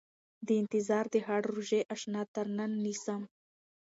[0.45, 3.21] د انتظار د هاړ روژې اشنا تر ننه نيسم